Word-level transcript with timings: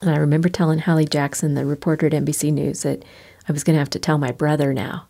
And 0.00 0.10
I 0.10 0.16
remember 0.16 0.48
telling 0.48 0.78
Hallie 0.78 1.04
Jackson, 1.04 1.54
the 1.54 1.66
reporter 1.66 2.06
at 2.06 2.12
NBC 2.12 2.52
News, 2.52 2.82
that 2.84 3.04
I 3.48 3.52
was 3.52 3.64
going 3.64 3.74
to 3.74 3.80
have 3.80 3.90
to 3.90 3.98
tell 3.98 4.16
my 4.16 4.30
brother 4.30 4.72
now. 4.72 5.08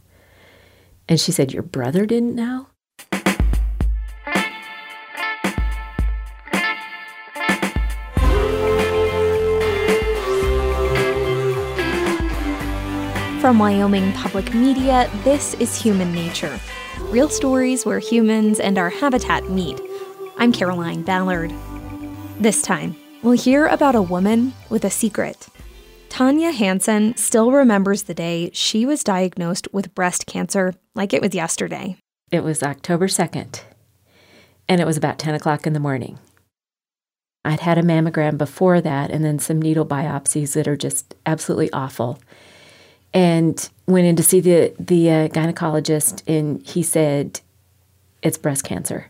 And 1.08 1.20
she 1.20 1.30
said, 1.30 1.52
Your 1.52 1.62
brother 1.62 2.06
didn't 2.06 2.34
know? 2.34 2.66
From 13.40 13.58
Wyoming 13.58 14.12
Public 14.12 14.52
Media, 14.52 15.08
this 15.24 15.54
is 15.54 15.80
Human 15.80 16.12
Nature 16.12 16.58
real 17.10 17.28
stories 17.28 17.84
where 17.84 17.98
humans 17.98 18.60
and 18.60 18.78
our 18.78 18.88
habitat 18.88 19.50
meet. 19.50 19.80
I'm 20.38 20.52
Caroline 20.52 21.02
Ballard. 21.02 21.52
This 22.38 22.62
time, 22.62 22.94
we'll 23.22 23.32
hear 23.32 23.66
about 23.66 23.94
a 23.94 24.02
woman 24.02 24.52
with 24.68 24.84
a 24.84 24.90
secret. 24.90 25.48
Tanya 26.08 26.50
Hansen 26.50 27.16
still 27.16 27.52
remembers 27.52 28.04
the 28.04 28.14
day 28.14 28.50
she 28.52 28.84
was 28.84 29.04
diagnosed 29.04 29.68
with 29.72 29.94
breast 29.94 30.26
cancer 30.26 30.74
like 30.94 31.12
it 31.12 31.22
was 31.22 31.34
yesterday. 31.34 31.96
It 32.30 32.42
was 32.42 32.62
October 32.62 33.06
2nd, 33.06 33.62
and 34.68 34.80
it 34.80 34.86
was 34.86 34.96
about 34.96 35.18
10 35.18 35.34
o'clock 35.34 35.66
in 35.66 35.72
the 35.72 35.80
morning. 35.80 36.18
I'd 37.44 37.60
had 37.60 37.78
a 37.78 37.82
mammogram 37.82 38.36
before 38.36 38.80
that 38.80 39.10
and 39.10 39.24
then 39.24 39.38
some 39.38 39.62
needle 39.62 39.86
biopsies 39.86 40.52
that 40.54 40.68
are 40.68 40.76
just 40.76 41.14
absolutely 41.24 41.72
awful 41.72 42.18
and 43.12 43.68
went 43.86 44.06
in 44.06 44.16
to 44.16 44.22
see 44.22 44.40
the 44.40 44.74
the 44.78 45.10
uh, 45.10 45.28
gynecologist, 45.28 46.22
and 46.26 46.64
he 46.66 46.82
said 46.82 47.40
it's 48.22 48.38
breast 48.38 48.64
cancer, 48.64 49.08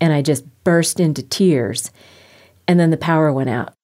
and 0.00 0.12
I 0.12 0.22
just 0.22 0.44
burst 0.64 1.00
into 1.00 1.22
tears, 1.22 1.90
and 2.68 2.78
then 2.78 2.90
the 2.90 2.96
power 2.96 3.32
went 3.32 3.48
out. 3.48 3.74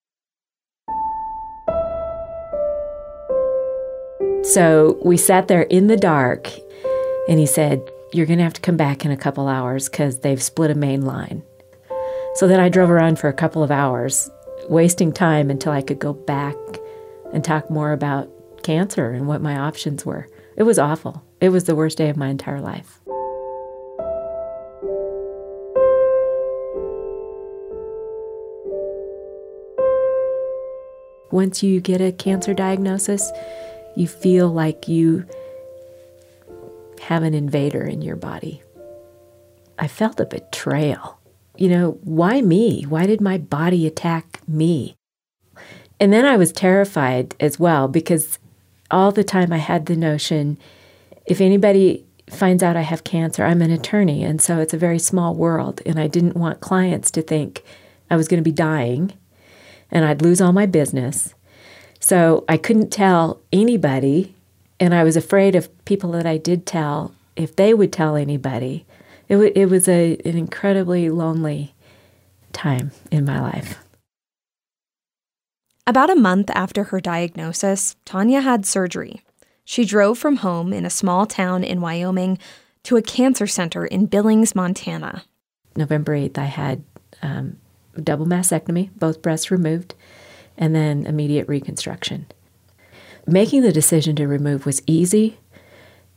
So 4.44 4.98
we 5.02 5.16
sat 5.16 5.48
there 5.48 5.62
in 5.62 5.86
the 5.86 5.96
dark, 5.96 6.50
and 7.28 7.40
he 7.40 7.46
said, 7.46 7.82
You're 8.12 8.26
going 8.26 8.38
to 8.38 8.44
have 8.44 8.52
to 8.52 8.60
come 8.60 8.76
back 8.76 9.04
in 9.04 9.10
a 9.10 9.16
couple 9.16 9.48
hours 9.48 9.88
because 9.88 10.20
they've 10.20 10.42
split 10.42 10.70
a 10.70 10.74
main 10.74 11.02
line. 11.02 11.42
So 12.34 12.46
then 12.46 12.60
I 12.60 12.68
drove 12.68 12.90
around 12.90 13.18
for 13.18 13.28
a 13.28 13.32
couple 13.32 13.62
of 13.62 13.70
hours, 13.70 14.30
wasting 14.68 15.12
time 15.12 15.50
until 15.50 15.72
I 15.72 15.80
could 15.80 15.98
go 15.98 16.12
back 16.12 16.54
and 17.32 17.42
talk 17.42 17.70
more 17.70 17.92
about 17.92 18.30
cancer 18.62 19.10
and 19.10 19.26
what 19.26 19.40
my 19.40 19.56
options 19.56 20.04
were. 20.04 20.28
It 20.56 20.64
was 20.64 20.78
awful. 20.78 21.24
It 21.40 21.48
was 21.48 21.64
the 21.64 21.74
worst 21.74 21.96
day 21.96 22.10
of 22.10 22.16
my 22.16 22.28
entire 22.28 22.60
life. 22.60 23.00
Once 31.34 31.64
you 31.64 31.80
get 31.80 32.00
a 32.00 32.12
cancer 32.12 32.54
diagnosis, 32.54 33.32
you 33.96 34.06
feel 34.06 34.48
like 34.48 34.86
you 34.86 35.26
have 37.02 37.24
an 37.24 37.34
invader 37.34 37.82
in 37.82 38.00
your 38.00 38.14
body. 38.14 38.62
I 39.76 39.88
felt 39.88 40.20
a 40.20 40.26
betrayal. 40.26 41.18
You 41.56 41.70
know, 41.70 41.98
why 42.04 42.40
me? 42.40 42.84
Why 42.84 43.06
did 43.06 43.20
my 43.20 43.36
body 43.36 43.84
attack 43.84 44.46
me? 44.46 44.94
And 45.98 46.12
then 46.12 46.24
I 46.24 46.36
was 46.36 46.52
terrified 46.52 47.34
as 47.40 47.58
well 47.58 47.88
because 47.88 48.38
all 48.92 49.10
the 49.10 49.24
time 49.24 49.52
I 49.52 49.58
had 49.58 49.86
the 49.86 49.96
notion 49.96 50.56
if 51.26 51.40
anybody 51.40 52.06
finds 52.30 52.62
out 52.62 52.76
I 52.76 52.82
have 52.82 53.02
cancer, 53.02 53.42
I'm 53.42 53.60
an 53.60 53.72
attorney, 53.72 54.22
and 54.22 54.40
so 54.40 54.60
it's 54.60 54.74
a 54.74 54.78
very 54.78 55.00
small 55.00 55.34
world, 55.34 55.82
and 55.84 55.98
I 55.98 56.06
didn't 56.06 56.36
want 56.36 56.60
clients 56.60 57.10
to 57.10 57.22
think 57.22 57.64
I 58.08 58.14
was 58.14 58.28
going 58.28 58.40
to 58.40 58.48
be 58.48 58.52
dying 58.52 59.14
and 59.94 60.04
I'd 60.04 60.20
lose 60.20 60.40
all 60.40 60.52
my 60.52 60.66
business. 60.66 61.34
So 62.00 62.44
I 62.48 62.58
couldn't 62.58 62.90
tell 62.90 63.40
anybody, 63.52 64.34
and 64.78 64.94
I 64.94 65.04
was 65.04 65.16
afraid 65.16 65.54
of 65.54 65.70
people 65.86 66.10
that 66.12 66.26
I 66.26 66.36
did 66.36 66.66
tell 66.66 67.14
if 67.36 67.56
they 67.56 67.72
would 67.72 67.92
tell 67.92 68.16
anybody. 68.16 68.84
It, 69.28 69.34
w- 69.36 69.52
it 69.54 69.66
was 69.66 69.88
a, 69.88 70.18
an 70.24 70.36
incredibly 70.36 71.08
lonely 71.08 71.74
time 72.52 72.90
in 73.10 73.24
my 73.24 73.40
life. 73.40 73.78
About 75.86 76.10
a 76.10 76.16
month 76.16 76.50
after 76.50 76.84
her 76.84 77.00
diagnosis, 77.00 77.96
Tanya 78.04 78.40
had 78.40 78.66
surgery. 78.66 79.22
She 79.64 79.84
drove 79.84 80.18
from 80.18 80.36
home 80.36 80.72
in 80.72 80.84
a 80.84 80.90
small 80.90 81.24
town 81.24 81.64
in 81.64 81.80
Wyoming 81.80 82.38
to 82.84 82.96
a 82.96 83.02
cancer 83.02 83.46
center 83.46 83.86
in 83.86 84.06
Billings, 84.06 84.54
Montana. 84.54 85.24
November 85.76 86.16
8th, 86.16 86.38
I 86.38 86.44
had 86.44 86.84
um, 87.22 87.56
double 88.02 88.26
mastectomy, 88.26 88.90
both 88.96 89.22
breasts 89.22 89.50
removed, 89.50 89.94
and 90.56 90.74
then 90.74 91.06
immediate 91.06 91.48
reconstruction. 91.48 92.26
Making 93.26 93.62
the 93.62 93.72
decision 93.72 94.16
to 94.16 94.28
remove 94.28 94.66
was 94.66 94.82
easy. 94.86 95.38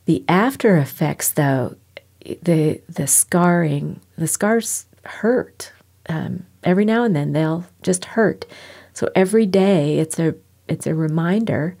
The 0.04 0.24
after 0.28 0.76
effects, 0.76 1.30
though, 1.30 1.76
the 2.42 2.80
the 2.88 3.06
scarring, 3.06 4.00
the 4.16 4.28
scars 4.28 4.86
hurt. 5.04 5.72
Um, 6.08 6.46
every 6.64 6.84
now 6.84 7.04
and 7.04 7.14
then 7.14 7.32
they'll 7.32 7.66
just 7.82 8.04
hurt. 8.06 8.46
So 8.92 9.10
every 9.14 9.46
day 9.46 9.98
it's 9.98 10.18
a 10.18 10.34
it's 10.68 10.86
a 10.86 10.94
reminder 10.94 11.76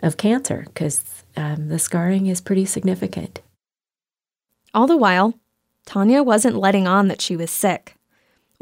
of 0.00 0.16
cancer 0.16 0.64
because 0.66 1.24
um, 1.36 1.68
the 1.68 1.78
scarring 1.78 2.26
is 2.26 2.40
pretty 2.40 2.64
significant. 2.64 3.40
All 4.74 4.86
the 4.86 4.96
while, 4.96 5.34
Tanya 5.86 6.22
wasn't 6.22 6.56
letting 6.56 6.86
on 6.86 7.08
that 7.08 7.20
she 7.20 7.36
was 7.36 7.50
sick. 7.50 7.94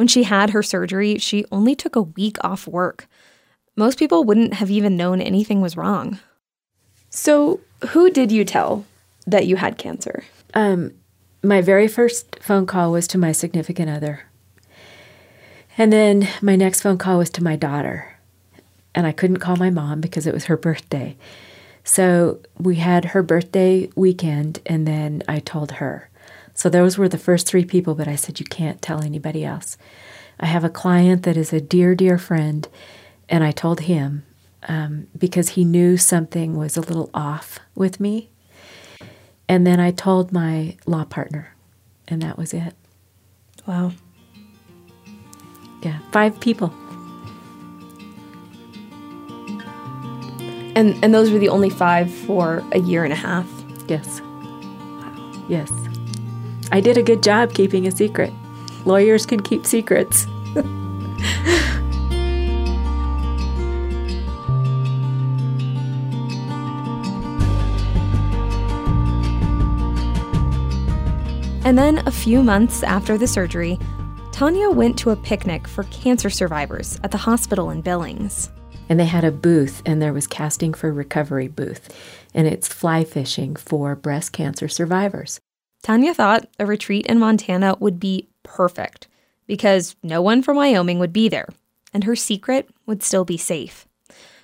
When 0.01 0.09
she 0.09 0.23
had 0.23 0.49
her 0.49 0.63
surgery, 0.63 1.19
she 1.19 1.45
only 1.53 1.75
took 1.75 1.95
a 1.95 2.01
week 2.01 2.39
off 2.43 2.67
work. 2.67 3.07
Most 3.77 3.99
people 3.99 4.25
wouldn't 4.25 4.55
have 4.55 4.71
even 4.71 4.97
known 4.97 5.21
anything 5.21 5.61
was 5.61 5.77
wrong. 5.77 6.19
So, 7.11 7.61
who 7.91 8.09
did 8.09 8.33
you 8.33 8.47
tell 8.47 8.87
that 9.27 9.47
you 9.47 9.57
had 9.57 9.77
cancer? 9.77 10.25
Um, 10.55 10.93
my 11.43 11.61
very 11.61 11.87
first 11.87 12.39
phone 12.41 12.65
call 12.65 12.93
was 12.93 13.07
to 13.09 13.19
my 13.19 13.33
significant 13.33 13.91
other. 13.91 14.23
And 15.77 15.93
then 15.93 16.27
my 16.41 16.57
next 16.57 16.81
phone 16.81 16.97
call 16.97 17.19
was 17.19 17.29
to 17.33 17.45
my 17.45 17.57
daughter. 17.57 18.17
And 18.95 19.07
I 19.07 19.13
couldn't 19.13 19.41
call 19.41 19.57
my 19.57 19.69
mom 19.69 20.01
because 20.01 20.27
it 20.27 20.33
was 20.33 20.47
her 20.47 20.57
birthday. 20.57 21.15
So 21.85 22.41
we 22.59 22.77
had 22.77 23.05
her 23.05 23.23
birthday 23.23 23.91
weekend, 23.97 24.61
and 24.65 24.89
then 24.89 25.23
I 25.29 25.41
told 25.41 25.73
her. 25.73 26.10
So 26.61 26.69
those 26.69 26.99
were 26.99 27.09
the 27.09 27.17
first 27.17 27.47
three 27.47 27.65
people, 27.65 27.95
but 27.95 28.07
I 28.07 28.17
said, 28.17 28.39
You 28.39 28.45
can't 28.45 28.83
tell 28.83 29.03
anybody 29.03 29.47
else. 29.47 29.79
I 30.39 30.45
have 30.45 30.63
a 30.63 30.69
client 30.69 31.23
that 31.23 31.35
is 31.35 31.55
a 31.55 31.61
dear, 31.61 31.95
dear 31.95 32.19
friend, 32.19 32.69
and 33.31 33.43
I 33.43 33.51
told 33.51 33.81
him 33.81 34.27
um, 34.69 35.07
because 35.17 35.51
he 35.51 35.65
knew 35.65 35.97
something 35.97 36.59
was 36.59 36.77
a 36.77 36.83
little 36.83 37.09
off 37.15 37.61
with 37.75 37.99
me. 37.99 38.29
And 39.49 39.67
then 39.67 39.81
I 39.81 39.91
told 39.91 40.33
my 40.33 40.77
law 40.85 41.05
partner, 41.05 41.55
and 42.07 42.21
that 42.21 42.37
was 42.37 42.53
it. 42.53 42.75
Wow. 43.67 43.93
Yeah, 45.83 45.99
five 46.13 46.39
people. 46.41 46.75
And 50.77 51.03
and 51.03 51.15
those 51.15 51.31
were 51.31 51.39
the 51.39 51.49
only 51.49 51.71
five 51.71 52.13
for 52.13 52.63
a 52.73 52.81
year 52.81 53.03
and 53.03 53.15
a 53.15 53.17
half. 53.17 53.49
Yes. 53.89 54.21
Wow. 54.21 55.47
Yes. 55.49 55.90
I 56.73 56.81
did 56.81 56.97
a 56.97 57.03
good 57.03 57.23
job 57.23 57.53
keeping 57.53 57.87
a 57.87 57.91
secret. 57.91 58.33
Lawyers 58.85 59.27
can 59.27 59.43
keep 59.43 59.67
secrets. 59.67 60.27
and 71.65 71.77
then 71.77 71.99
a 72.07 72.11
few 72.13 72.43
months 72.43 72.85
after 72.85 73.19
the 73.19 73.27
surgery, 73.27 73.77
Tanya 74.31 74.71
went 74.71 74.97
to 74.99 75.11
a 75.11 75.17
picnic 75.17 75.67
for 75.67 75.83
cancer 75.85 76.31
survivors 76.31 77.01
at 77.03 77.11
the 77.11 77.19
hospital 77.19 77.71
in 77.71 77.81
Billings. 77.81 78.49
And 78.89 78.99
they 78.99 79.07
had 79.07 79.25
a 79.25 79.33
booth, 79.33 79.83
and 79.85 80.01
there 80.01 80.13
was 80.13 80.27
casting 80.27 80.73
for 80.73 80.93
recovery 80.93 81.49
booth, 81.49 81.95
and 82.33 82.47
it's 82.47 82.69
fly 82.69 83.05
fishing 83.05 83.57
for 83.57 83.95
breast 83.95 84.33
cancer 84.33 84.69
survivors. 84.69 85.41
Tanya 85.83 86.15
thought 86.15 86.47
a 86.59 86.67
retreat 86.67 87.07
in 87.07 87.19
Montana 87.19 87.77
would 87.81 87.99
be 87.99 88.29
perfect 88.43 89.09
because 89.47 89.97
no 90.03 90.23
one 90.23 90.43
from 90.43 90.57
Wyoming 90.57 90.99
would 90.99 91.13
be 91.13 91.29
there, 91.29 91.49
and 91.93 92.05
her 92.05 92.17
secret 92.17 92.69
would 92.87 93.03
still 93.03 93.25
be 93.25 93.37
safe. 93.37 93.87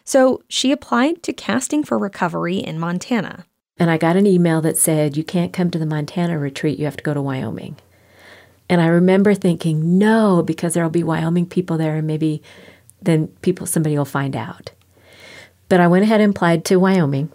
So 0.04 0.42
she 0.48 0.72
applied 0.72 1.22
to 1.24 1.32
casting 1.32 1.82
for 1.82 1.98
recovery 1.98 2.58
in 2.58 2.78
Montana. 2.78 3.44
And 3.78 3.90
I 3.90 3.98
got 3.98 4.16
an 4.16 4.26
email 4.26 4.60
that 4.62 4.78
said, 4.78 5.16
You 5.16 5.24
can't 5.24 5.52
come 5.52 5.70
to 5.70 5.78
the 5.78 5.86
Montana 5.86 6.38
retreat, 6.38 6.78
you 6.78 6.86
have 6.86 6.96
to 6.96 7.04
go 7.04 7.12
to 7.12 7.20
Wyoming. 7.20 7.76
And 8.68 8.80
I 8.80 8.86
remember 8.86 9.34
thinking, 9.34 9.98
no, 9.98 10.42
because 10.42 10.74
there'll 10.74 10.90
be 10.90 11.04
Wyoming 11.04 11.46
people 11.46 11.78
there 11.78 11.96
and 11.96 12.06
maybe 12.06 12.42
then 13.00 13.28
people 13.42 13.66
somebody 13.66 13.96
will 13.96 14.04
find 14.04 14.34
out. 14.34 14.72
But 15.68 15.80
I 15.80 15.86
went 15.86 16.04
ahead 16.04 16.20
and 16.20 16.34
applied 16.34 16.64
to 16.66 16.76
Wyoming. 16.76 17.30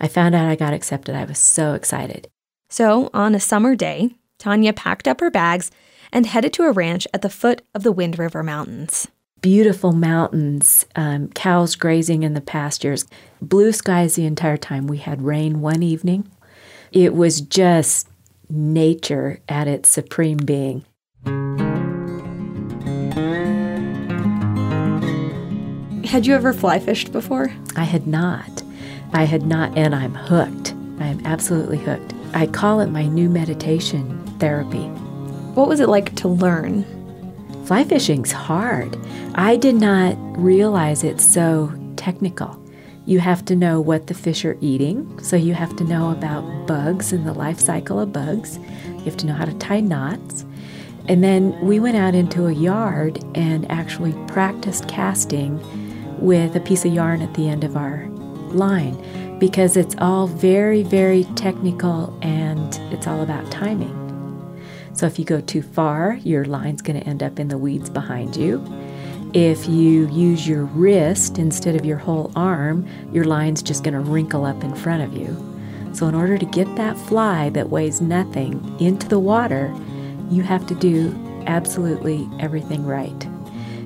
I 0.00 0.08
found 0.08 0.34
out 0.34 0.48
I 0.48 0.56
got 0.56 0.74
accepted. 0.74 1.14
I 1.14 1.24
was 1.24 1.38
so 1.38 1.74
excited. 1.74 2.28
So, 2.72 3.10
on 3.12 3.34
a 3.34 3.38
summer 3.38 3.76
day, 3.76 4.14
Tanya 4.38 4.72
packed 4.72 5.06
up 5.06 5.20
her 5.20 5.30
bags 5.30 5.70
and 6.10 6.24
headed 6.24 6.54
to 6.54 6.62
a 6.62 6.72
ranch 6.72 7.06
at 7.12 7.20
the 7.20 7.28
foot 7.28 7.60
of 7.74 7.82
the 7.82 7.92
Wind 7.92 8.18
River 8.18 8.42
Mountains. 8.42 9.08
beautiful 9.42 9.92
mountains, 9.92 10.86
um, 10.96 11.28
cows 11.34 11.74
grazing 11.76 12.22
in 12.22 12.32
the 12.32 12.40
pastures, 12.40 13.04
blue 13.42 13.72
skies 13.72 14.14
the 14.14 14.24
entire 14.24 14.56
time. 14.56 14.86
We 14.86 14.96
had 14.98 15.20
rain 15.20 15.60
one 15.60 15.82
evening. 15.82 16.30
It 16.92 17.12
was 17.14 17.42
just 17.42 18.08
nature 18.48 19.40
at 19.50 19.68
its 19.68 19.90
supreme 19.90 20.38
being. 20.38 20.86
Had 26.06 26.24
you 26.26 26.34
ever 26.34 26.54
fly 26.54 26.78
fished 26.78 27.12
before? 27.12 27.52
I 27.76 27.84
had 27.84 28.06
not. 28.06 28.62
I 29.12 29.24
had 29.24 29.44
not, 29.44 29.76
and 29.76 29.94
I'm 29.94 30.14
hooked. 30.14 30.72
I'm 31.00 31.20
absolutely 31.26 31.78
hooked. 31.78 32.14
I 32.34 32.46
call 32.46 32.80
it 32.80 32.90
my 32.90 33.06
new 33.06 33.28
meditation 33.28 34.24
therapy. 34.38 34.84
What 35.54 35.68
was 35.68 35.80
it 35.80 35.88
like 35.88 36.14
to 36.16 36.28
learn? 36.28 36.84
Fly 37.66 37.84
fishing's 37.84 38.32
hard. 38.32 38.98
I 39.34 39.56
did 39.56 39.74
not 39.74 40.16
realize 40.38 41.04
it's 41.04 41.30
so 41.30 41.72
technical. 41.96 42.58
You 43.04 43.20
have 43.20 43.44
to 43.46 43.56
know 43.56 43.80
what 43.80 44.06
the 44.06 44.14
fish 44.14 44.44
are 44.44 44.56
eating, 44.60 45.22
so 45.22 45.36
you 45.36 45.54
have 45.54 45.76
to 45.76 45.84
know 45.84 46.10
about 46.10 46.66
bugs 46.66 47.12
and 47.12 47.26
the 47.26 47.34
life 47.34 47.60
cycle 47.60 48.00
of 48.00 48.12
bugs. 48.12 48.58
You 48.86 49.04
have 49.04 49.16
to 49.18 49.26
know 49.26 49.34
how 49.34 49.44
to 49.44 49.54
tie 49.54 49.80
knots. 49.80 50.46
And 51.08 51.22
then 51.22 51.58
we 51.60 51.80
went 51.80 51.96
out 51.96 52.14
into 52.14 52.46
a 52.46 52.52
yard 52.52 53.22
and 53.34 53.70
actually 53.70 54.12
practiced 54.28 54.88
casting 54.88 55.60
with 56.18 56.56
a 56.56 56.60
piece 56.60 56.84
of 56.84 56.94
yarn 56.94 57.20
at 57.20 57.34
the 57.34 57.48
end 57.48 57.64
of 57.64 57.76
our 57.76 58.06
line 58.52 58.96
because 59.42 59.76
it's 59.76 59.96
all 59.98 60.28
very, 60.28 60.84
very 60.84 61.24
technical 61.34 62.16
and 62.22 62.76
it's 62.92 63.08
all 63.08 63.22
about 63.22 63.50
timing. 63.50 63.90
So 64.92 65.04
if 65.04 65.18
you 65.18 65.24
go 65.24 65.40
too 65.40 65.62
far, 65.62 66.12
your 66.22 66.44
line's 66.44 66.80
going 66.80 67.00
to 67.00 67.04
end 67.04 67.24
up 67.24 67.40
in 67.40 67.48
the 67.48 67.58
weeds 67.58 67.90
behind 67.90 68.36
you. 68.36 68.64
If 69.34 69.68
you 69.68 70.08
use 70.10 70.46
your 70.46 70.66
wrist 70.66 71.38
instead 71.38 71.74
of 71.74 71.84
your 71.84 71.98
whole 71.98 72.30
arm, 72.36 72.86
your 73.12 73.24
line's 73.24 73.64
just 73.64 73.82
going 73.82 73.94
to 73.94 74.00
wrinkle 74.00 74.44
up 74.44 74.62
in 74.62 74.76
front 74.76 75.02
of 75.02 75.12
you. 75.12 75.36
So, 75.92 76.06
in 76.06 76.14
order 76.14 76.38
to 76.38 76.46
get 76.46 76.72
that 76.76 76.96
fly 76.96 77.48
that 77.48 77.68
weighs 77.68 78.00
nothing 78.00 78.76
into 78.78 79.08
the 79.08 79.18
water, 79.18 79.74
you 80.30 80.44
have 80.44 80.64
to 80.68 80.74
do 80.76 81.12
absolutely 81.48 82.28
everything 82.38 82.86
right. 82.86 83.24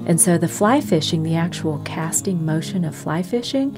And 0.05 0.21
so 0.21 0.37
the 0.37 0.49
fly 0.49 0.83
fishing, 0.83 1.23
the 1.23 1.35
actual 1.35 1.81
casting 1.87 2.45
motion 2.45 2.85
of 2.85 2.95
fly 2.95 3.23
fishing, 3.23 3.75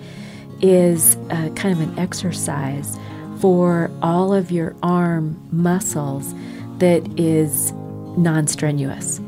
is 0.60 1.16
a, 1.30 1.50
kind 1.50 1.72
of 1.72 1.80
an 1.80 1.98
exercise 1.98 2.98
for 3.40 3.90
all 4.02 4.32
of 4.32 4.50
your 4.50 4.74
arm 4.82 5.40
muscles 5.52 6.34
that 6.78 7.06
is 7.18 7.72
non 8.16 8.46
strenuous. 8.46 9.18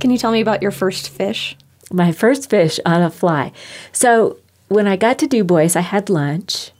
Can 0.00 0.10
you 0.10 0.18
tell 0.18 0.32
me 0.32 0.40
about 0.40 0.62
your 0.62 0.70
first 0.70 1.10
fish? 1.10 1.56
My 1.92 2.12
first 2.12 2.48
fish 2.48 2.80
on 2.86 3.02
a 3.02 3.10
fly. 3.10 3.52
So 3.92 4.38
when 4.68 4.86
I 4.86 4.96
got 4.96 5.18
to 5.18 5.26
Dubois, 5.26 5.76
I 5.76 5.80
had 5.80 6.08
lunch, 6.08 6.70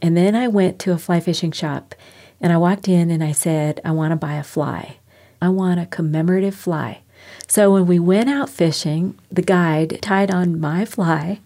and 0.00 0.16
then 0.16 0.34
I 0.34 0.48
went 0.48 0.78
to 0.80 0.92
a 0.92 0.98
fly 0.98 1.20
fishing 1.20 1.52
shop, 1.52 1.94
and 2.40 2.52
I 2.52 2.56
walked 2.56 2.88
in 2.88 3.10
and 3.10 3.22
I 3.22 3.32
said, 3.32 3.80
I 3.84 3.92
want 3.92 4.12
to 4.12 4.16
buy 4.16 4.34
a 4.34 4.42
fly. 4.42 4.96
I 5.40 5.50
want 5.50 5.78
a 5.78 5.86
commemorative 5.86 6.54
fly. 6.54 7.02
So 7.46 7.72
when 7.72 7.86
we 7.86 7.98
went 7.98 8.28
out 8.28 8.50
fishing, 8.50 9.18
the 9.30 9.42
guide 9.42 9.98
tied 10.02 10.30
on 10.30 10.60
my 10.60 10.84
fly, 10.84 11.40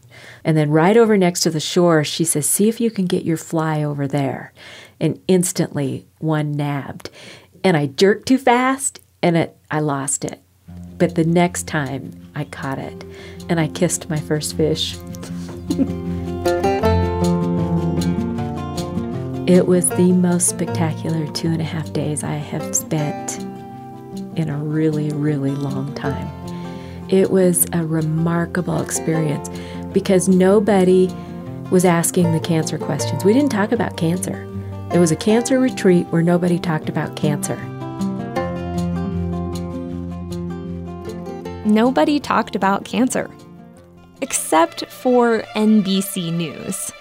and 0.45 0.57
then 0.57 0.71
right 0.71 0.97
over 0.97 1.17
next 1.17 1.41
to 1.41 1.51
the 1.51 1.61
shore, 1.61 2.05
she 2.05 2.25
says, 2.25 2.49
See 2.49 2.69
if 2.69 2.81
you 2.81 2.91
can 2.91 3.07
get 3.07 3.25
your 3.25 3.37
fly 3.37 3.83
over 3.83 4.07
there. 4.09 4.53
And 5.01 5.21
instantly, 5.29 6.07
one 6.19 6.53
nabbed. 6.53 7.11
And 7.65 7.77
I 7.77 7.87
jerked 7.87 8.27
too 8.27 8.39
fast, 8.39 9.01
and 9.23 9.37
it, 9.37 9.57
I 9.71 9.81
lost 9.81 10.25
it. 10.25 10.41
But 10.99 11.15
the 11.15 11.25
next 11.25 11.67
time, 11.67 12.31
I 12.35 12.45
caught 12.45 12.79
it, 12.79 13.05
and 13.49 13.61
I 13.61 13.69
kissed 13.69 14.11
my 14.11 14.19
first 14.19 14.57
fish. 14.57 14.95
it 19.49 19.67
was 19.67 19.89
the 19.91 20.13
most 20.13 20.49
spectacular 20.49 21.27
two 21.33 21.49
and 21.49 21.61
a 21.61 21.65
half 21.65 21.93
days 21.93 22.23
I 22.25 22.35
have 22.35 22.75
spent 22.75 23.45
in 24.37 24.49
a 24.49 24.59
really, 24.59 25.11
really 25.11 25.53
long 25.53 25.95
time. 25.95 26.29
It 27.09 27.31
was 27.31 27.67
a 27.73 27.85
remarkable 27.85 28.81
experience 28.81 29.51
because 29.93 30.29
nobody 30.29 31.11
was 31.71 31.85
asking 31.85 32.33
the 32.33 32.41
cancer 32.41 32.79
questions. 32.79 33.25
We 33.25 33.33
didn't 33.33 33.51
talk 33.51 33.73
about 33.73 33.97
cancer. 33.97 34.49
It 34.93 34.99
was 34.99 35.11
a 35.11 35.17
cancer 35.17 35.59
retreat 35.59 36.07
where 36.09 36.23
nobody 36.23 36.59
talked 36.59 36.89
about 36.89 37.17
cancer. 37.17 37.57
Nobody 41.65 42.21
talked 42.21 42.57
about 42.57 42.85
cancer, 42.85 43.31
except 44.21 44.85
for 44.87 45.43
NBC 45.55 46.33
News. 46.33 46.93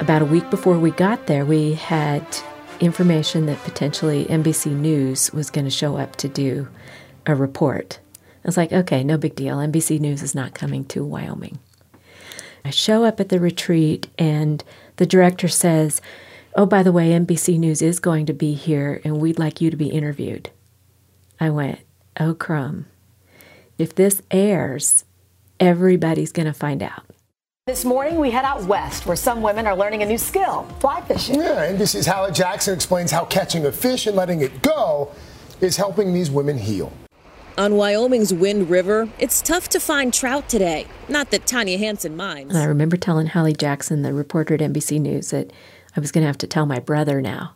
About 0.00 0.22
a 0.22 0.24
week 0.24 0.48
before 0.50 0.78
we 0.78 0.90
got 0.92 1.26
there, 1.26 1.44
we 1.44 1.74
had 1.74 2.24
information 2.80 3.46
that 3.46 3.62
potentially 3.62 4.24
NBC 4.24 4.72
News 4.72 5.32
was 5.32 5.50
going 5.50 5.66
to 5.66 5.70
show 5.70 5.96
up 5.96 6.16
to 6.16 6.28
do 6.28 6.68
a 7.26 7.34
report. 7.34 8.00
I 8.42 8.48
was 8.48 8.56
like, 8.56 8.72
okay, 8.72 9.04
no 9.04 9.18
big 9.18 9.34
deal. 9.34 9.58
NBC 9.58 10.00
News 10.00 10.22
is 10.22 10.34
not 10.34 10.54
coming 10.54 10.84
to 10.86 11.04
Wyoming. 11.04 11.58
I 12.64 12.70
show 12.70 13.04
up 13.04 13.20
at 13.20 13.28
the 13.28 13.40
retreat, 13.40 14.08
and 14.18 14.64
the 14.96 15.06
director 15.06 15.48
says, 15.48 16.00
Oh, 16.56 16.66
by 16.66 16.82
the 16.82 16.92
way, 16.92 17.10
NBC 17.10 17.58
News 17.58 17.80
is 17.80 18.00
going 18.00 18.26
to 18.26 18.32
be 18.32 18.54
here, 18.54 19.00
and 19.04 19.20
we'd 19.20 19.38
like 19.38 19.60
you 19.60 19.70
to 19.70 19.76
be 19.76 19.88
interviewed. 19.88 20.50
I 21.38 21.50
went, 21.50 21.80
Oh, 22.18 22.34
crumb. 22.34 22.86
If 23.78 23.94
this 23.94 24.20
airs, 24.30 25.04
everybody's 25.58 26.32
going 26.32 26.46
to 26.46 26.52
find 26.52 26.82
out. 26.82 27.04
This 27.70 27.84
morning, 27.84 28.18
we 28.18 28.32
head 28.32 28.44
out 28.44 28.64
west 28.64 29.06
where 29.06 29.14
some 29.14 29.42
women 29.42 29.64
are 29.64 29.76
learning 29.76 30.02
a 30.02 30.06
new 30.06 30.18
skill 30.18 30.64
fly 30.80 31.02
fishing. 31.02 31.36
Yeah, 31.36 31.70
NBC's 31.70 32.04
Hallie 32.04 32.32
Jackson 32.32 32.74
explains 32.74 33.12
how 33.12 33.24
catching 33.26 33.64
a 33.64 33.70
fish 33.70 34.08
and 34.08 34.16
letting 34.16 34.40
it 34.40 34.60
go 34.60 35.12
is 35.60 35.76
helping 35.76 36.12
these 36.12 36.32
women 36.32 36.58
heal. 36.58 36.92
On 37.56 37.76
Wyoming's 37.76 38.34
Wind 38.34 38.70
River, 38.70 39.08
it's 39.20 39.40
tough 39.40 39.68
to 39.68 39.78
find 39.78 40.12
trout 40.12 40.48
today. 40.48 40.88
Not 41.08 41.30
that 41.30 41.46
Tanya 41.46 41.78
Hansen 41.78 42.16
minds. 42.16 42.56
I 42.56 42.64
remember 42.64 42.96
telling 42.96 43.28
Hallie 43.28 43.52
Jackson, 43.52 44.02
the 44.02 44.12
reporter 44.12 44.54
at 44.54 44.60
NBC 44.60 45.00
News, 45.00 45.30
that 45.30 45.52
I 45.96 46.00
was 46.00 46.10
going 46.10 46.22
to 46.22 46.26
have 46.26 46.38
to 46.38 46.48
tell 46.48 46.66
my 46.66 46.80
brother 46.80 47.22
now. 47.22 47.54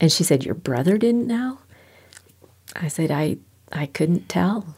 And 0.00 0.10
she 0.10 0.24
said, 0.24 0.46
Your 0.46 0.54
brother 0.54 0.96
didn't 0.96 1.26
know? 1.26 1.58
I 2.74 2.88
said, 2.88 3.10
I, 3.10 3.36
I 3.70 3.84
couldn't 3.84 4.30
tell 4.30 4.74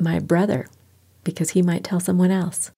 my 0.00 0.18
brother 0.18 0.66
because 1.22 1.50
he 1.50 1.62
might 1.62 1.84
tell 1.84 2.00
someone 2.00 2.32
else. 2.32 2.72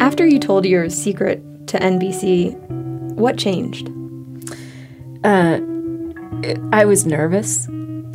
After 0.00 0.26
you 0.26 0.38
told 0.38 0.66
your 0.66 0.90
secret 0.90 1.42
to 1.68 1.78
NBC, 1.78 2.54
what 3.14 3.38
changed? 3.38 3.88
Uh, 5.24 5.60
I 6.72 6.84
was 6.84 7.06
nervous. 7.06 7.66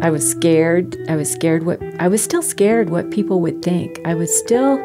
I 0.02 0.10
was 0.12 0.30
scared. 0.30 0.98
I 1.10 1.16
was 1.16 1.32
scared 1.32 1.66
what 1.66 1.82
I 2.00 2.08
was 2.08 2.24
still 2.24 2.44
scared 2.44 2.90
what 2.90 3.10
people 3.12 3.42
would 3.42 3.64
think. 3.64 4.00
I 4.06 4.14
was 4.14 4.36
still 4.38 4.78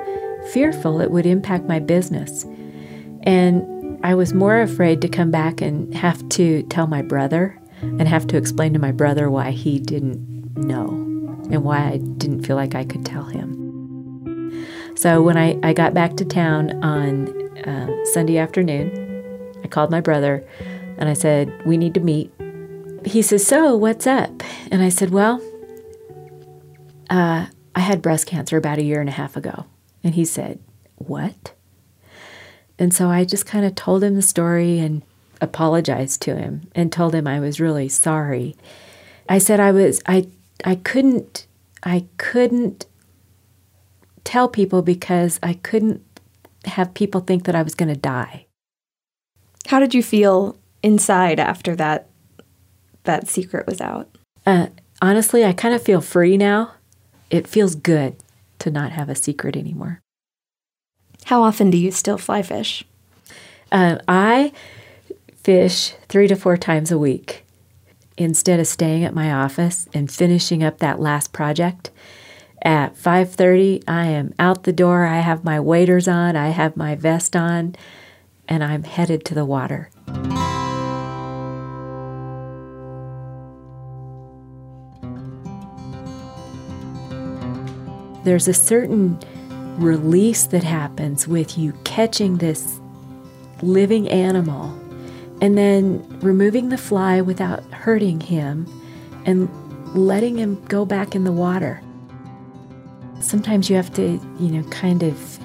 fearful 0.52 1.00
it 1.00 1.10
would 1.10 1.26
impact 1.26 1.66
my 1.66 1.78
business. 1.78 2.44
And 3.24 3.98
I 4.02 4.14
was 4.14 4.32
more 4.32 4.62
afraid 4.62 5.02
to 5.02 5.08
come 5.08 5.30
back 5.30 5.60
and 5.60 5.92
have 5.94 6.26
to 6.30 6.62
tell 6.64 6.86
my 6.86 7.02
brother 7.02 7.60
and 7.82 8.08
have 8.08 8.26
to 8.28 8.36
explain 8.36 8.72
to 8.72 8.78
my 8.78 8.92
brother 8.92 9.30
why 9.30 9.50
he 9.50 9.78
didn't 9.78 10.56
know 10.56 11.09
and 11.50 11.64
why 11.64 11.88
I 11.88 11.96
didn't 11.96 12.44
feel 12.44 12.56
like 12.56 12.74
I 12.74 12.84
could 12.84 13.04
tell 13.04 13.24
him. 13.24 13.50
So 14.96 15.22
when 15.22 15.36
I, 15.36 15.58
I 15.62 15.72
got 15.72 15.94
back 15.94 16.16
to 16.16 16.24
town 16.24 16.82
on 16.84 17.28
uh, 17.66 18.04
Sunday 18.06 18.38
afternoon, 18.38 19.54
I 19.64 19.68
called 19.68 19.90
my 19.90 20.00
brother 20.00 20.46
and 20.98 21.08
I 21.08 21.14
said, 21.14 21.50
We 21.66 21.76
need 21.76 21.94
to 21.94 22.00
meet. 22.00 22.32
He 23.04 23.22
says, 23.22 23.46
So, 23.46 23.76
what's 23.76 24.06
up? 24.06 24.42
And 24.70 24.82
I 24.82 24.88
said, 24.90 25.10
Well, 25.10 25.40
uh, 27.08 27.46
I 27.74 27.80
had 27.80 28.02
breast 28.02 28.26
cancer 28.26 28.56
about 28.56 28.78
a 28.78 28.82
year 28.82 29.00
and 29.00 29.08
a 29.08 29.12
half 29.12 29.36
ago. 29.36 29.66
And 30.04 30.14
he 30.14 30.24
said, 30.24 30.60
What? 30.96 31.54
And 32.78 32.94
so 32.94 33.08
I 33.08 33.24
just 33.24 33.46
kind 33.46 33.64
of 33.64 33.74
told 33.74 34.02
him 34.02 34.14
the 34.14 34.22
story 34.22 34.78
and 34.78 35.02
apologized 35.40 36.22
to 36.22 36.36
him 36.36 36.68
and 36.74 36.92
told 36.92 37.14
him 37.14 37.26
I 37.26 37.40
was 37.40 37.60
really 37.60 37.88
sorry. 37.88 38.56
I 39.28 39.38
said 39.38 39.60
I 39.60 39.72
was 39.72 40.02
I 40.06 40.26
I 40.64 40.76
couldn't 40.76 41.46
I 41.82 42.06
couldn't 42.18 42.86
tell 44.24 44.48
people 44.48 44.82
because 44.82 45.38
I 45.42 45.54
couldn't 45.54 46.02
have 46.66 46.94
people 46.94 47.20
think 47.20 47.44
that 47.44 47.54
I 47.54 47.62
was 47.62 47.74
going 47.74 47.88
to 47.88 47.98
die. 47.98 48.46
How 49.66 49.80
did 49.80 49.94
you 49.94 50.02
feel 50.02 50.56
inside 50.82 51.40
after 51.40 51.74
that 51.76 52.08
that 53.04 53.28
secret 53.28 53.66
was 53.66 53.80
out? 53.80 54.08
Uh, 54.44 54.66
honestly, 55.00 55.44
I 55.44 55.52
kind 55.52 55.74
of 55.74 55.82
feel 55.82 56.00
free 56.00 56.36
now. 56.36 56.72
It 57.30 57.46
feels 57.46 57.74
good 57.74 58.16
to 58.58 58.70
not 58.70 58.92
have 58.92 59.08
a 59.08 59.14
secret 59.14 59.56
anymore. 59.56 60.00
How 61.24 61.42
often 61.42 61.70
do 61.70 61.78
you 61.78 61.90
still 61.90 62.18
fly 62.18 62.42
fish? 62.42 62.84
Uh, 63.72 63.98
I 64.08 64.52
fish 65.36 65.94
three 66.08 66.28
to 66.28 66.36
four 66.36 66.56
times 66.56 66.90
a 66.90 66.98
week 66.98 67.44
instead 68.20 68.60
of 68.60 68.66
staying 68.66 69.02
at 69.02 69.14
my 69.14 69.32
office 69.32 69.88
and 69.94 70.10
finishing 70.10 70.62
up 70.62 70.78
that 70.78 71.00
last 71.00 71.32
project. 71.32 71.90
At 72.62 72.94
5:30 72.94 73.82
I 73.88 74.06
am 74.08 74.34
out 74.38 74.64
the 74.64 74.74
door. 74.74 75.06
I 75.06 75.20
have 75.20 75.42
my 75.42 75.58
waders 75.58 76.06
on. 76.06 76.36
I 76.36 76.50
have 76.50 76.76
my 76.76 76.94
vest 76.94 77.34
on. 77.34 77.74
And 78.46 78.62
I'm 78.62 78.82
headed 78.82 79.24
to 79.24 79.34
the 79.34 79.46
water. 79.46 79.88
There's 88.24 88.48
a 88.48 88.52
certain 88.52 89.18
release 89.78 90.44
that 90.44 90.62
happens 90.62 91.26
with 91.26 91.56
you 91.56 91.72
catching 91.84 92.36
this 92.36 92.80
living 93.62 94.08
animal 94.10 94.78
and 95.40 95.56
then 95.56 96.06
removing 96.20 96.68
the 96.68 96.78
fly 96.78 97.20
without 97.20 97.64
hurting 97.72 98.20
him 98.20 98.66
and 99.24 99.48
letting 99.96 100.36
him 100.36 100.62
go 100.66 100.84
back 100.84 101.14
in 101.14 101.24
the 101.24 101.32
water. 101.32 101.82
Sometimes 103.20 103.68
you 103.68 103.76
have 103.76 103.92
to, 103.94 104.20
you 104.38 104.48
know, 104.48 104.62
kind 104.70 105.02
of 105.02 105.38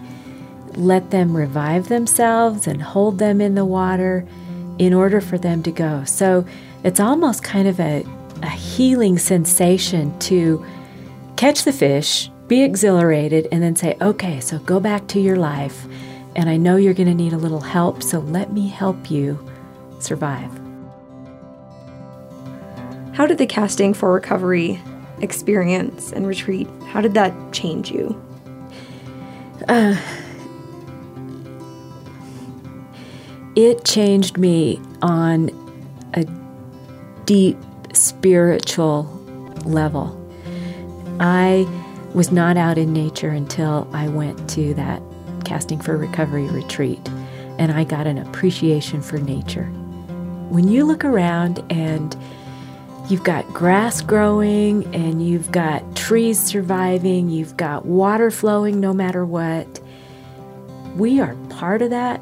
let 0.77 1.11
them 1.11 1.35
revive 1.35 1.87
themselves 1.87 2.67
and 2.67 2.81
hold 2.81 3.19
them 3.19 3.39
in 3.41 3.55
the 3.55 3.65
water 3.65 4.27
in 4.77 4.93
order 4.93 5.21
for 5.21 5.37
them 5.37 5.63
to 5.63 5.71
go. 5.71 6.03
So 6.03 6.45
it's 6.83 6.99
almost 6.99 7.43
kind 7.43 7.67
of 7.67 7.79
a, 7.79 8.05
a 8.43 8.49
healing 8.49 9.17
sensation 9.17 10.17
to 10.19 10.65
catch 11.37 11.63
the 11.63 11.73
fish, 11.73 12.29
be 12.47 12.63
exhilarated, 12.63 13.47
and 13.51 13.63
then 13.63 13.75
say, 13.75 13.97
okay, 14.01 14.39
so 14.39 14.59
go 14.59 14.79
back 14.79 15.07
to 15.07 15.19
your 15.19 15.37
life. 15.37 15.85
And 16.35 16.49
I 16.49 16.57
know 16.57 16.75
you're 16.75 16.93
going 16.93 17.07
to 17.07 17.15
need 17.15 17.31
a 17.31 17.37
little 17.37 17.61
help, 17.61 18.03
so 18.03 18.19
let 18.19 18.51
me 18.51 18.67
help 18.67 19.09
you 19.09 19.39
survive. 19.99 20.51
How 23.13 23.25
did 23.25 23.37
the 23.37 23.45
casting 23.45 23.93
for 23.93 24.13
recovery 24.13 24.81
experience 25.21 26.11
and 26.11 26.27
retreat, 26.27 26.67
how 26.87 27.01
did 27.01 27.13
that 27.13 27.33
change 27.53 27.91
you? 27.91 28.21
Uh, 29.67 29.95
it 33.55 33.85
changed 33.85 34.37
me 34.37 34.81
on 35.01 35.49
a 36.13 36.25
deep 37.25 37.57
spiritual 37.93 39.03
level. 39.65 40.21
I 41.19 41.65
was 42.13 42.31
not 42.31 42.57
out 42.57 42.77
in 42.77 42.93
nature 42.93 43.29
until 43.29 43.89
I 43.93 44.07
went 44.07 44.49
to 44.51 44.73
that 44.75 45.01
Casting 45.45 45.79
for 45.79 45.95
Recovery 45.95 46.47
retreat, 46.47 47.07
and 47.59 47.71
I 47.71 47.83
got 47.83 48.07
an 48.07 48.17
appreciation 48.17 49.01
for 49.01 49.17
nature. 49.17 49.71
When 50.49 50.67
you 50.67 50.85
look 50.85 51.03
around 51.03 51.63
and 51.71 52.15
you've 53.09 53.23
got 53.23 53.47
grass 53.53 54.01
growing 54.01 54.93
and 54.95 55.25
you've 55.25 55.51
got 55.51 55.95
trees 55.95 56.39
surviving, 56.39 57.29
you've 57.29 57.57
got 57.57 57.85
water 57.85 58.29
flowing 58.31 58.79
no 58.79 58.93
matter 58.93 59.25
what, 59.25 59.79
we 60.95 61.19
are 61.19 61.35
part 61.49 61.81
of 61.81 61.89
that. 61.89 62.21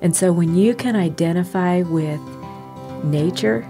And 0.00 0.14
so 0.14 0.32
when 0.32 0.54
you 0.56 0.74
can 0.74 0.94
identify 0.96 1.82
with 1.82 2.20
nature, 3.04 3.66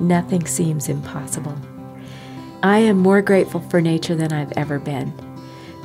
nothing 0.00 0.46
seems 0.46 0.88
impossible. 0.88 1.56
I 2.62 2.78
am 2.78 2.98
more 2.98 3.22
grateful 3.22 3.60
for 3.60 3.80
nature 3.80 4.14
than 4.14 4.32
I've 4.32 4.52
ever 4.52 4.78
been. 4.78 5.12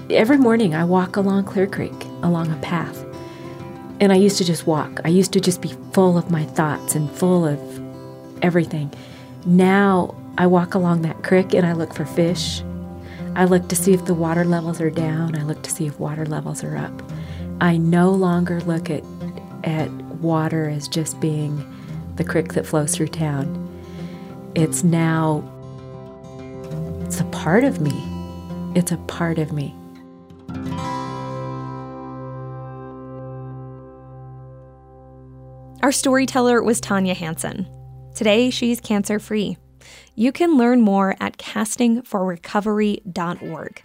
Every 0.10 0.38
morning 0.38 0.76
I 0.76 0.84
walk 0.84 1.16
along 1.16 1.46
Clear 1.46 1.68
Creek, 1.68 2.06
along 2.22 2.52
a 2.52 2.58
path. 2.58 3.07
And 4.00 4.12
I 4.12 4.16
used 4.16 4.38
to 4.38 4.46
just 4.46 4.68
walk. 4.68 5.00
I 5.06 5.10
used 5.10 5.34
to 5.34 5.40
just 5.40 5.62
be 5.62 5.74
full 5.94 6.18
of 6.18 6.30
my 6.30 6.46
thoughts 6.46 6.96
and 6.96 7.10
full 7.12 7.46
of 7.46 7.60
everything. 8.44 8.94
Now 9.46 10.16
I 10.38 10.46
walk 10.48 10.76
along 10.76 11.02
that 11.02 11.24
creek 11.24 11.54
and 11.54 11.66
I 11.66 11.74
look 11.74 11.94
for 11.94 12.06
fish. 12.06 12.62
I 13.36 13.46
look 13.46 13.68
to 13.70 13.76
see 13.76 13.94
if 13.94 14.06
the 14.06 14.14
water 14.14 14.46
levels 14.46 14.80
are 14.82 14.90
down. 14.90 15.36
I 15.36 15.44
look 15.44 15.64
to 15.64 15.72
see 15.72 15.88
if 15.88 16.00
water 16.00 16.26
levels 16.26 16.64
are 16.64 16.78
up. 16.78 17.04
I 17.60 17.78
no 17.78 18.12
longer 18.12 18.62
look 18.62 18.90
at, 18.90 19.04
at 19.64 19.92
water 19.92 20.70
as 20.70 20.88
just 20.88 21.20
being 21.20 21.66
the 22.16 22.24
creek 22.24 22.54
that 22.54 22.66
flows 22.66 22.96
through 22.96 23.10
town. 23.10 23.64
It's 24.56 24.84
now 24.84 25.44
it's 27.06 27.20
a 27.22 27.26
part 27.26 27.64
of 27.64 27.80
me. 27.80 28.04
It's 28.76 28.92
a 28.92 28.98
part 28.98 29.40
of 29.40 29.52
me. 29.52 29.74
Our 35.88 35.94
storyteller 35.94 36.62
was 36.62 36.82
Tanya 36.82 37.14
Hanson. 37.14 37.66
Today, 38.14 38.50
she's 38.50 38.82
cancer 38.82 39.20
free. 39.20 39.56
You 40.16 40.34
can 40.34 40.58
learn 40.58 40.82
more 40.82 41.16
at 41.22 41.38
castingforrecovery.org. 41.38 43.84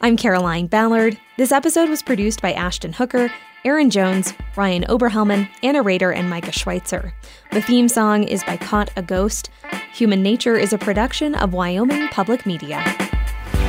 I'm 0.00 0.16
Caroline 0.16 0.68
Ballard. 0.68 1.18
This 1.36 1.50
episode 1.50 1.88
was 1.88 2.04
produced 2.04 2.40
by 2.40 2.52
Ashton 2.52 2.92
Hooker, 2.92 3.32
Aaron 3.64 3.90
Jones, 3.90 4.32
Ryan 4.54 4.84
Oberhelman, 4.84 5.48
Anna 5.64 5.82
Rader, 5.82 6.12
and 6.12 6.30
Micah 6.30 6.52
Schweitzer. 6.52 7.12
The 7.50 7.62
theme 7.62 7.88
song 7.88 8.22
is 8.22 8.44
by 8.44 8.56
Caught 8.56 8.92
a 8.94 9.02
Ghost. 9.02 9.50
Human 9.92 10.22
Nature 10.22 10.54
is 10.54 10.72
a 10.72 10.78
production 10.78 11.34
of 11.34 11.52
Wyoming 11.52 12.06
Public 12.10 12.46
Media. 12.46 12.80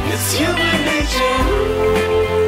It's 0.05 0.33
human 0.33 0.85
nature. 0.85 2.44